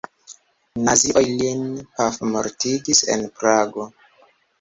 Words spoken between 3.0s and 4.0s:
en Prago.